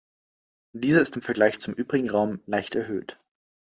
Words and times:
Dieser 0.73 0.99
ist 1.01 1.15
im 1.15 1.21
Vergleich 1.21 1.59
zum 1.59 1.75
übrigen 1.75 2.09
Raum 2.09 2.41
leicht 2.47 2.73
erhöht. 2.73 3.19